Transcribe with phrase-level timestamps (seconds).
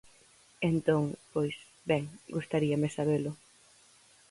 [0.71, 1.03] Entón,
[1.33, 1.55] pois,
[1.89, 2.03] ben,
[2.35, 3.31] gustaríame sabelo.